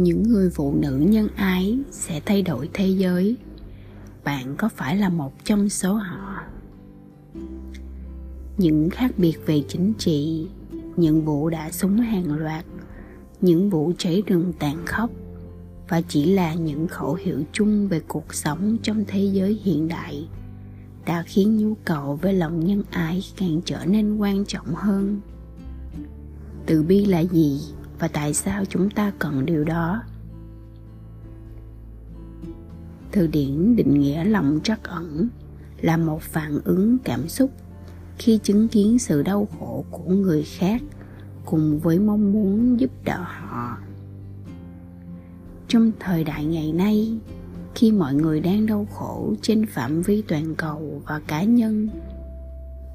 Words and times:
những 0.00 0.22
người 0.22 0.50
phụ 0.50 0.74
nữ 0.74 0.96
nhân 0.98 1.28
ái 1.36 1.78
sẽ 1.90 2.20
thay 2.26 2.42
đổi 2.42 2.70
thế 2.72 2.86
giới. 2.86 3.36
Bạn 4.24 4.54
có 4.56 4.68
phải 4.68 4.96
là 4.96 5.08
một 5.08 5.44
trong 5.44 5.68
số 5.68 5.94
họ? 5.94 6.42
Những 8.58 8.90
khác 8.90 9.12
biệt 9.16 9.38
về 9.46 9.62
chính 9.68 9.92
trị, 9.98 10.46
những 10.96 11.24
vụ 11.24 11.50
đã 11.50 11.70
súng 11.70 11.96
hàng 11.96 12.32
loạt, 12.32 12.64
những 13.40 13.70
vụ 13.70 13.92
cháy 13.98 14.22
rừng 14.26 14.52
tàn 14.58 14.86
khốc, 14.86 15.10
và 15.88 16.00
chỉ 16.00 16.34
là 16.34 16.54
những 16.54 16.88
khẩu 16.88 17.14
hiệu 17.14 17.42
chung 17.52 17.88
về 17.88 18.00
cuộc 18.08 18.34
sống 18.34 18.76
trong 18.82 19.04
thế 19.08 19.24
giới 19.24 19.60
hiện 19.62 19.88
đại, 19.88 20.28
đã 21.06 21.22
khiến 21.26 21.56
nhu 21.56 21.74
cầu 21.84 22.18
về 22.22 22.32
lòng 22.32 22.66
nhân 22.66 22.82
ái 22.90 23.22
càng 23.36 23.60
trở 23.64 23.84
nên 23.84 24.16
quan 24.16 24.44
trọng 24.44 24.74
hơn. 24.74 25.20
Từ 26.66 26.82
bi 26.82 27.04
là 27.04 27.20
gì? 27.20 27.60
Và 28.00 28.08
tại 28.08 28.34
sao 28.34 28.64
chúng 28.64 28.90
ta 28.90 29.12
cần 29.18 29.46
điều 29.46 29.64
đó? 29.64 30.02
Từ 33.12 33.26
điển 33.26 33.76
định 33.76 34.00
nghĩa 34.00 34.24
lòng 34.24 34.60
trắc 34.64 34.84
ẩn 34.84 35.28
là 35.80 35.96
một 35.96 36.22
phản 36.22 36.60
ứng 36.64 36.98
cảm 36.98 37.28
xúc 37.28 37.50
khi 38.18 38.38
chứng 38.42 38.68
kiến 38.68 38.98
sự 38.98 39.22
đau 39.22 39.48
khổ 39.58 39.84
của 39.90 40.12
người 40.12 40.42
khác 40.42 40.82
cùng 41.44 41.78
với 41.78 41.98
mong 41.98 42.32
muốn 42.32 42.80
giúp 42.80 42.90
đỡ 43.04 43.24
họ. 43.26 43.78
Trong 45.68 45.92
thời 46.00 46.24
đại 46.24 46.44
ngày 46.44 46.72
nay, 46.72 47.18
khi 47.74 47.92
mọi 47.92 48.14
người 48.14 48.40
đang 48.40 48.66
đau 48.66 48.86
khổ 48.94 49.34
trên 49.42 49.66
phạm 49.66 50.02
vi 50.02 50.22
toàn 50.22 50.54
cầu 50.54 51.02
và 51.06 51.20
cá 51.26 51.42
nhân, 51.42 51.88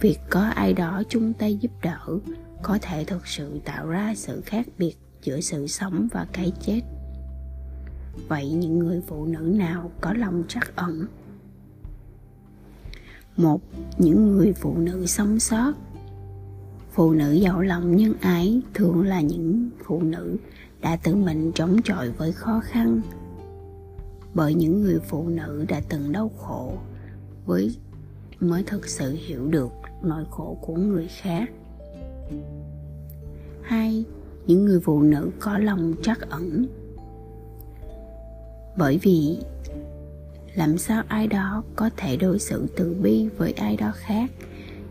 việc 0.00 0.18
có 0.30 0.40
ai 0.40 0.72
đó 0.72 1.02
chung 1.08 1.32
tay 1.32 1.56
giúp 1.56 1.70
đỡ 1.82 2.18
có 2.62 2.78
thể 2.82 3.04
thực 3.04 3.26
sự 3.26 3.60
tạo 3.64 3.88
ra 3.88 4.14
sự 4.16 4.42
khác 4.46 4.66
biệt 4.78 4.94
giữa 5.22 5.40
sự 5.40 5.66
sống 5.66 6.08
và 6.12 6.26
cái 6.32 6.52
chết. 6.60 6.80
Vậy 8.28 8.52
những 8.52 8.78
người 8.78 9.02
phụ 9.06 9.26
nữ 9.26 9.40
nào 9.40 9.90
có 10.00 10.12
lòng 10.12 10.44
trắc 10.48 10.76
ẩn? 10.76 11.06
Một, 13.36 13.60
những 13.98 14.32
người 14.32 14.52
phụ 14.52 14.78
nữ 14.78 15.06
sống 15.06 15.38
sót. 15.38 15.72
Phụ 16.92 17.12
nữ 17.12 17.32
giàu 17.32 17.60
lòng 17.60 17.96
nhân 17.96 18.14
ái 18.20 18.60
thường 18.74 19.02
là 19.02 19.20
những 19.20 19.70
phụ 19.84 20.02
nữ 20.02 20.36
đã 20.80 20.96
tự 20.96 21.14
mình 21.14 21.52
chống 21.54 21.76
chọi 21.84 22.10
với 22.10 22.32
khó 22.32 22.60
khăn. 22.64 23.00
Bởi 24.34 24.54
những 24.54 24.82
người 24.82 24.98
phụ 25.08 25.28
nữ 25.28 25.64
đã 25.68 25.80
từng 25.88 26.12
đau 26.12 26.28
khổ 26.28 26.72
với, 27.46 27.76
mới 28.40 28.62
thực 28.62 28.88
sự 28.88 29.16
hiểu 29.26 29.46
được 29.46 29.70
nỗi 30.02 30.24
khổ 30.30 30.58
của 30.60 30.74
người 30.74 31.08
khác 31.08 31.50
hai, 33.62 34.04
những 34.46 34.64
người 34.64 34.80
phụ 34.80 35.02
nữ 35.02 35.30
có 35.40 35.58
lòng 35.58 35.94
trắc 36.02 36.20
ẩn. 36.30 36.66
Bởi 38.76 38.98
vì 39.02 39.38
làm 40.54 40.78
sao 40.78 41.02
ai 41.08 41.26
đó 41.26 41.62
có 41.76 41.90
thể 41.96 42.16
đối 42.16 42.38
xử 42.38 42.66
từ 42.76 42.96
bi 43.02 43.28
với 43.36 43.52
ai 43.52 43.76
đó 43.76 43.92
khác 43.94 44.30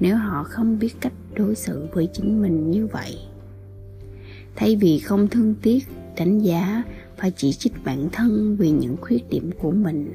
nếu 0.00 0.16
họ 0.16 0.44
không 0.44 0.78
biết 0.78 0.94
cách 1.00 1.12
đối 1.34 1.54
xử 1.54 1.86
với 1.92 2.08
chính 2.12 2.42
mình 2.42 2.70
như 2.70 2.86
vậy? 2.86 3.18
Thay 4.56 4.76
vì 4.76 4.98
không 4.98 5.28
thương 5.28 5.54
tiếc, 5.62 5.84
đánh 6.16 6.38
giá 6.38 6.82
và 7.16 7.30
chỉ 7.36 7.52
trích 7.52 7.72
bản 7.84 8.08
thân 8.12 8.56
vì 8.56 8.70
những 8.70 8.96
khuyết 9.00 9.30
điểm 9.30 9.50
của 9.58 9.70
mình, 9.70 10.12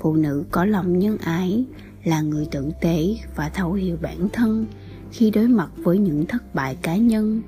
phụ 0.00 0.16
nữ 0.16 0.44
có 0.50 0.64
lòng 0.64 0.98
nhân 0.98 1.18
ái 1.18 1.64
là 2.04 2.20
người 2.20 2.46
tử 2.50 2.70
tế 2.80 3.16
và 3.36 3.48
thấu 3.48 3.72
hiểu 3.72 3.96
bản 4.02 4.28
thân 4.32 4.66
khi 5.12 5.30
đối 5.30 5.48
mặt 5.48 5.70
với 5.76 5.98
những 5.98 6.26
thất 6.26 6.54
bại 6.54 6.76
cá 6.82 6.96
nhân. 6.96 7.42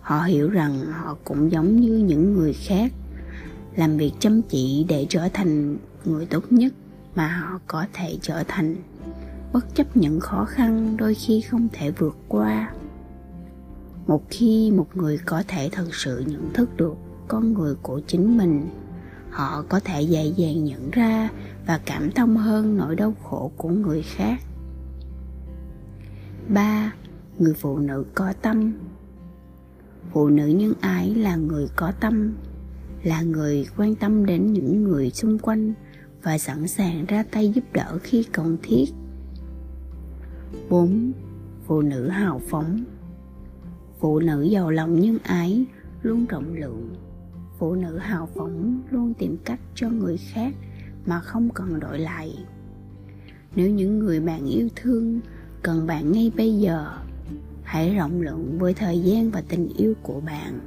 Họ 0.00 0.22
hiểu 0.22 0.50
rằng 0.50 0.80
họ 0.92 1.16
cũng 1.24 1.52
giống 1.52 1.80
như 1.80 1.96
những 1.96 2.32
người 2.32 2.52
khác, 2.52 2.92
làm 3.76 3.96
việc 3.96 4.12
chăm 4.18 4.42
chỉ 4.42 4.84
để 4.88 5.06
trở 5.08 5.28
thành 5.32 5.76
người 6.04 6.26
tốt 6.26 6.44
nhất 6.50 6.72
mà 7.14 7.28
họ 7.28 7.60
có 7.66 7.86
thể 7.92 8.18
trở 8.22 8.42
thành. 8.48 8.76
Bất 9.52 9.74
chấp 9.74 9.96
những 9.96 10.20
khó 10.20 10.44
khăn 10.44 10.96
đôi 10.96 11.14
khi 11.14 11.40
không 11.40 11.68
thể 11.72 11.90
vượt 11.90 12.16
qua. 12.28 12.72
Một 14.06 14.22
khi 14.30 14.70
một 14.70 14.96
người 14.96 15.18
có 15.26 15.42
thể 15.48 15.68
thực 15.72 15.94
sự 15.94 16.24
nhận 16.26 16.52
thức 16.52 16.76
được 16.76 16.94
con 17.28 17.52
người 17.52 17.74
của 17.82 18.00
chính 18.06 18.38
mình, 18.38 18.68
họ 19.30 19.64
có 19.68 19.80
thể 19.80 20.02
dễ 20.02 20.32
dàng 20.36 20.64
nhận 20.64 20.90
ra 20.90 21.28
và 21.66 21.80
cảm 21.86 22.10
thông 22.10 22.36
hơn 22.36 22.76
nỗi 22.76 22.96
đau 22.96 23.14
khổ 23.22 23.52
của 23.56 23.68
người 23.68 24.02
khác 24.02 24.38
ba 26.48 26.92
người 27.38 27.54
phụ 27.54 27.78
nữ 27.78 28.04
có 28.14 28.32
tâm. 28.42 28.72
Phụ 30.12 30.28
nữ 30.28 30.46
nhân 30.46 30.72
ái 30.80 31.14
là 31.14 31.36
người 31.36 31.66
có 31.76 31.92
tâm 32.00 32.34
là 33.02 33.22
người 33.22 33.66
quan 33.76 33.94
tâm 33.94 34.26
đến 34.26 34.52
những 34.52 34.84
người 34.84 35.10
xung 35.10 35.38
quanh 35.38 35.72
và 36.22 36.38
sẵn 36.38 36.68
sàng 36.68 37.04
ra 37.06 37.24
tay 37.30 37.52
giúp 37.52 37.64
đỡ 37.72 37.98
khi 38.02 38.24
cần 38.32 38.56
thiết. 38.62 38.86
4. 40.68 41.12
Phụ 41.66 41.82
nữ 41.82 42.08
hào 42.08 42.40
phóng. 42.48 42.84
Phụ 43.98 44.18
nữ 44.20 44.42
giàu 44.42 44.70
lòng 44.70 45.00
nhân 45.00 45.18
ái, 45.22 45.64
luôn 46.02 46.26
rộng 46.26 46.54
lượng. 46.54 46.96
Phụ 47.58 47.74
nữ 47.74 47.98
hào 47.98 48.28
phóng 48.34 48.82
luôn 48.90 49.14
tìm 49.14 49.36
cách 49.44 49.60
cho 49.74 49.90
người 49.90 50.16
khác 50.16 50.54
mà 51.06 51.20
không 51.20 51.50
cần 51.50 51.80
đổi 51.80 51.98
lại. 51.98 52.38
Nếu 53.56 53.70
những 53.70 53.98
người 53.98 54.20
bạn 54.20 54.46
yêu 54.46 54.68
thương 54.76 55.20
cần 55.62 55.86
bạn 55.86 56.12
ngay 56.12 56.32
bây 56.36 56.58
giờ. 56.58 56.92
Hãy 57.62 57.94
rộng 57.94 58.20
lượng 58.20 58.58
với 58.58 58.74
thời 58.74 59.00
gian 59.00 59.30
và 59.30 59.42
tình 59.48 59.68
yêu 59.76 59.94
của 60.02 60.20
bạn. 60.20 60.60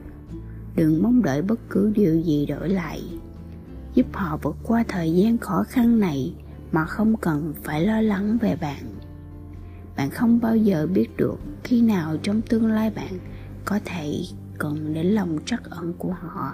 Đừng 0.76 1.04
mong 1.04 1.24
đợi 1.24 1.42
bất 1.42 1.60
cứ 1.70 1.92
điều 1.96 2.22
gì 2.22 2.46
đổi 2.46 2.70
lại. 2.70 3.04
Giúp 3.94 4.06
họ 4.14 4.38
vượt 4.42 4.56
qua 4.64 4.84
thời 4.88 5.14
gian 5.14 5.38
khó 5.38 5.64
khăn 5.70 6.00
này 6.00 6.34
mà 6.72 6.86
không 6.86 7.18
cần 7.18 7.54
phải 7.64 7.86
lo 7.86 8.02
lắng 8.02 8.38
về 8.42 8.56
bạn. 8.56 8.84
Bạn 9.98 10.10
không 10.10 10.40
bao 10.40 10.56
giờ 10.56 10.88
biết 10.94 11.18
được 11.18 11.38
khi 11.64 11.82
nào 11.82 12.18
trong 12.24 12.42
tương 12.42 12.68
lai 12.68 12.92
bạn 12.96 13.14
có 13.66 13.80
thể 13.86 14.22
cần 14.58 14.94
đến 14.94 15.08
lòng 15.08 15.40
trắc 15.46 15.70
ẩn 15.70 15.94
của 15.98 16.14
họ. 16.20 16.54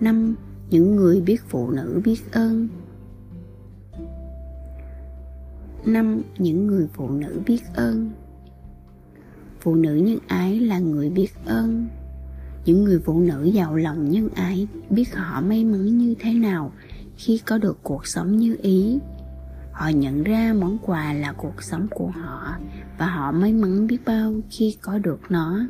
Năm, 0.00 0.34
những 0.70 0.96
người 0.96 1.20
biết 1.20 1.42
phụ 1.48 1.70
nữ 1.70 2.00
biết 2.04 2.32
ơn 2.32 2.68
năm 5.92 6.22
những 6.38 6.66
người 6.66 6.88
phụ 6.92 7.10
nữ 7.10 7.40
biết 7.46 7.60
ơn. 7.74 8.10
Phụ 9.60 9.74
nữ 9.74 9.94
nhân 9.94 10.18
ái 10.26 10.60
là 10.60 10.78
người 10.78 11.10
biết 11.10 11.30
ơn. 11.46 11.88
Những 12.64 12.84
người 12.84 13.00
phụ 13.04 13.20
nữ 13.20 13.44
giàu 13.44 13.76
lòng 13.76 14.10
nhân 14.10 14.28
ái 14.34 14.66
biết 14.90 15.14
họ 15.14 15.40
may 15.40 15.64
mắn 15.64 15.98
như 15.98 16.14
thế 16.18 16.32
nào 16.32 16.72
khi 17.16 17.40
có 17.46 17.58
được 17.58 17.78
cuộc 17.82 18.06
sống 18.06 18.36
như 18.36 18.56
ý. 18.62 18.98
Họ 19.72 19.88
nhận 19.88 20.22
ra 20.22 20.54
món 20.60 20.78
quà 20.78 21.12
là 21.12 21.32
cuộc 21.32 21.62
sống 21.62 21.86
của 21.90 22.06
họ 22.06 22.56
và 22.98 23.06
họ 23.06 23.32
may 23.32 23.52
mắn 23.52 23.86
biết 23.86 23.98
bao 24.06 24.34
khi 24.50 24.76
có 24.82 24.98
được 24.98 25.20
nó. 25.28 25.66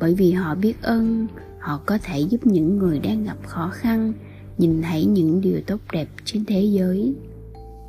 Bởi 0.00 0.14
vì 0.14 0.32
họ 0.32 0.54
biết 0.54 0.82
ơn, 0.82 1.26
họ 1.58 1.80
có 1.86 1.98
thể 2.02 2.20
giúp 2.20 2.46
những 2.46 2.78
người 2.78 2.98
đang 2.98 3.24
gặp 3.24 3.36
khó 3.46 3.70
khăn 3.72 4.12
nhìn 4.58 4.82
thấy 4.82 5.04
những 5.04 5.40
điều 5.40 5.60
tốt 5.66 5.80
đẹp 5.92 6.08
trên 6.24 6.44
thế 6.44 6.62
giới 6.62 7.14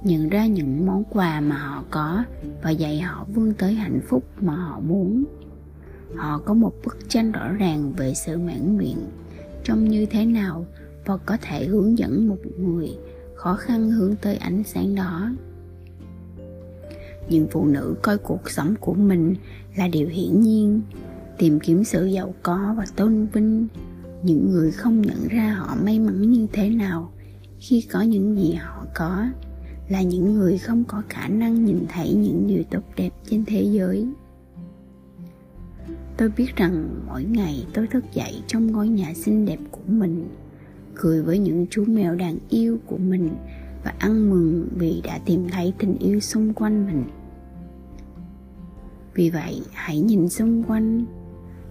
nhận 0.03 0.29
ra 0.29 0.45
những 0.45 0.85
món 0.85 1.03
quà 1.09 1.41
mà 1.41 1.57
họ 1.57 1.83
có 1.89 2.23
và 2.61 2.69
dạy 2.69 3.01
họ 3.01 3.25
vươn 3.33 3.53
tới 3.53 3.73
hạnh 3.73 3.99
phúc 4.07 4.23
mà 4.41 4.55
họ 4.55 4.79
muốn. 4.79 5.23
Họ 6.15 6.37
có 6.45 6.53
một 6.53 6.73
bức 6.85 7.09
tranh 7.09 7.31
rõ 7.31 7.51
ràng 7.51 7.93
về 7.97 8.13
sự 8.13 8.37
mãn 8.37 8.75
nguyện. 8.75 8.97
Trông 9.63 9.83
như 9.83 10.05
thế 10.05 10.25
nào 10.25 10.65
và 11.05 11.17
có 11.17 11.37
thể 11.41 11.65
hướng 11.65 11.97
dẫn 11.97 12.27
một 12.27 12.37
người 12.57 12.97
khó 13.35 13.55
khăn 13.55 13.91
hướng 13.91 14.15
tới 14.15 14.35
ánh 14.35 14.63
sáng 14.63 14.95
đó. 14.95 15.29
Những 17.29 17.47
phụ 17.51 17.65
nữ 17.65 17.95
coi 18.01 18.17
cuộc 18.17 18.49
sống 18.49 18.75
của 18.79 18.93
mình 18.93 19.35
là 19.75 19.87
điều 19.87 20.07
hiển 20.07 20.41
nhiên. 20.41 20.81
Tìm 21.37 21.59
kiếm 21.59 21.83
sự 21.83 22.05
giàu 22.05 22.33
có 22.43 22.75
và 22.77 22.85
tôn 22.95 23.27
vinh. 23.33 23.67
Những 24.23 24.49
người 24.51 24.71
không 24.71 25.01
nhận 25.01 25.27
ra 25.27 25.53
họ 25.53 25.75
may 25.83 25.99
mắn 25.99 26.21
như 26.21 26.47
thế 26.53 26.69
nào 26.69 27.11
khi 27.59 27.81
có 27.91 28.01
những 28.01 28.35
gì 28.35 28.53
họ 28.53 28.85
có 28.95 29.27
là 29.89 30.01
những 30.01 30.33
người 30.33 30.57
không 30.57 30.83
có 30.83 31.01
khả 31.09 31.27
năng 31.27 31.65
nhìn 31.65 31.85
thấy 31.89 32.13
những 32.13 32.47
điều 32.47 32.63
tốt 32.71 32.81
đẹp 32.95 33.09
trên 33.29 33.45
thế 33.45 33.63
giới. 33.63 34.07
Tôi 36.17 36.29
biết 36.37 36.55
rằng 36.55 36.89
mỗi 37.07 37.23
ngày 37.23 37.65
tôi 37.73 37.87
thức 37.87 38.03
dậy 38.13 38.41
trong 38.47 38.71
ngôi 38.71 38.87
nhà 38.87 39.13
xinh 39.13 39.45
đẹp 39.45 39.59
của 39.71 39.81
mình, 39.87 40.29
cười 40.95 41.23
với 41.23 41.39
những 41.39 41.65
chú 41.69 41.85
mèo 41.87 42.15
đáng 42.15 42.37
yêu 42.49 42.77
của 42.85 42.97
mình 42.97 43.29
và 43.83 43.93
ăn 43.99 44.29
mừng 44.29 44.67
vì 44.75 45.01
đã 45.03 45.19
tìm 45.25 45.47
thấy 45.51 45.73
tình 45.77 45.97
yêu 45.99 46.19
xung 46.19 46.53
quanh 46.53 46.85
mình. 46.85 47.03
Vì 49.13 49.29
vậy, 49.29 49.61
hãy 49.73 49.99
nhìn 49.99 50.29
xung 50.29 50.63
quanh. 50.63 51.05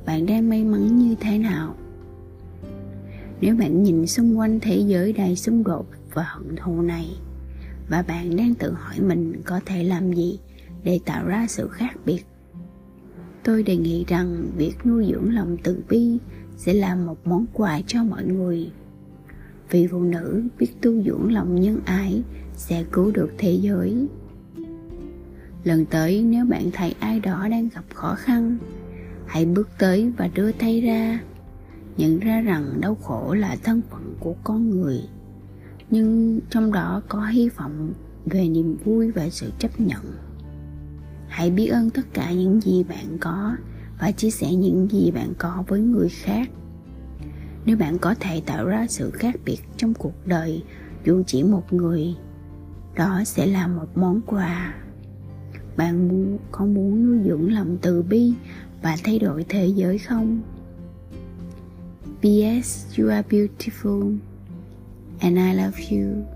Bạn 0.07 0.27
đang 0.27 0.49
may 0.49 0.65
mắn 0.65 0.99
như 0.99 1.15
thế 1.21 1.39
nào? 1.39 1.75
Nếu 3.41 3.57
bạn 3.57 3.83
nhìn 3.83 4.07
xung 4.07 4.39
quanh 4.39 4.61
thế 4.61 4.77
giới 4.77 5.13
đầy 5.13 5.37
xung 5.37 5.65
đột 5.65 5.87
và 6.15 6.23
hận 6.23 6.57
thù 6.57 6.83
này 6.83 7.07
và 7.89 8.03
bạn 8.03 8.37
đang 8.37 8.55
tự 8.55 8.73
hỏi 8.73 9.01
mình 9.01 9.43
có 9.45 9.61
thể 9.67 9.85
làm 9.85 10.13
gì 10.13 10.39
để 10.85 11.01
tạo 11.05 11.27
ra 11.27 11.47
sự 11.49 11.69
khác 11.69 11.97
biệt. 12.05 12.25
Tôi 13.45 13.63
đề 13.63 13.77
nghị 13.77 14.05
rằng 14.09 14.51
việc 14.57 14.87
nuôi 14.87 15.07
dưỡng 15.13 15.35
lòng 15.35 15.57
từ 15.63 15.83
bi 15.89 16.19
sẽ 16.57 16.75
là 16.75 16.97
một 16.97 17.27
món 17.27 17.47
quà 17.53 17.81
cho 17.87 18.05
mọi 18.05 18.25
người. 18.25 18.71
Vì 19.71 19.87
phụ 19.87 20.01
nữ 20.01 20.43
biết 20.59 20.71
tu 20.83 21.03
dưỡng 21.03 21.33
lòng 21.33 21.61
nhân 21.61 21.81
ái 21.85 22.23
sẽ 22.57 22.85
cứu 22.93 23.11
được 23.11 23.31
thế 23.39 23.53
giới. 23.53 24.07
Lần 25.65 25.85
tới, 25.87 26.23
nếu 26.23 26.45
bạn 26.45 26.71
thấy 26.73 26.95
ai 27.01 27.21
đó 27.21 27.49
đang 27.51 27.69
gặp 27.69 27.85
khó 27.95 28.15
khăn, 28.15 28.57
hãy 29.27 29.45
bước 29.47 29.69
tới 29.79 30.13
và 30.17 30.29
đưa 30.35 30.53
tay 30.53 30.81
ra, 30.81 31.21
nhận 31.97 32.19
ra 32.19 32.41
rằng 32.41 32.81
đau 32.81 32.95
khổ 32.95 33.35
là 33.35 33.57
thân 33.63 33.81
phận 33.91 34.15
của 34.21 34.35
con 34.45 34.71
người 34.71 35.01
nhưng 35.91 36.41
trong 36.51 36.73
đó 36.73 37.03
có 37.09 37.27
hy 37.27 37.49
vọng 37.49 37.93
về 38.27 38.49
niềm 38.49 38.77
vui 38.85 39.11
và 39.11 39.29
sự 39.31 39.51
chấp 39.59 39.81
nhận. 39.81 40.03
Hãy 41.29 41.51
biết 41.51 41.67
ơn 41.67 41.91
tất 41.91 42.03
cả 42.13 42.33
những 42.33 42.61
gì 42.61 42.85
bạn 42.85 43.19
có 43.21 43.57
và 44.01 44.11
chia 44.11 44.31
sẻ 44.31 44.55
những 44.55 44.89
gì 44.91 45.11
bạn 45.11 45.33
có 45.39 45.65
với 45.69 45.81
người 45.81 46.09
khác. 46.09 46.51
Nếu 47.67 47.77
bạn 47.77 47.99
có 47.99 48.15
thể 48.21 48.43
tạo 48.47 48.67
ra 48.67 48.87
sự 48.89 49.11
khác 49.11 49.35
biệt 49.45 49.59
trong 49.77 49.95
cuộc 49.95 50.27
đời 50.27 50.63
dù 51.05 51.23
chỉ 51.27 51.43
một 51.43 51.73
người 51.73 52.17
đó 52.95 53.23
sẽ 53.25 53.47
là 53.47 53.67
một 53.67 53.87
món 53.95 54.21
quà. 54.27 54.75
Bạn 55.77 56.09
muốn, 56.09 56.39
có 56.53 56.65
muốn 56.65 57.07
nuôi 57.07 57.19
dưỡng 57.25 57.53
lòng 57.53 57.77
từ 57.83 58.03
bi 58.03 58.33
và 58.83 58.97
thay 59.05 59.19
đổi 59.19 59.45
thế 59.49 59.67
giới 59.67 59.99
không? 59.99 60.43
P.S. 62.21 62.99
You 62.99 63.09
are 63.09 63.29
beautiful. 63.29 64.17
And 65.21 65.39
I 65.39 65.53
love 65.53 65.79
you. 65.79 66.34